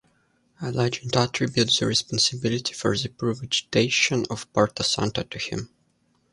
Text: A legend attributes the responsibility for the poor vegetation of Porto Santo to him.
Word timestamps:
A 0.63 0.71
legend 0.71 1.15
attributes 1.15 1.77
the 1.77 1.85
responsibility 1.85 2.73
for 2.73 2.97
the 2.97 3.07
poor 3.07 3.35
vegetation 3.35 4.25
of 4.31 4.51
Porto 4.51 4.81
Santo 4.81 5.21
to 5.21 5.37
him. 5.37 5.69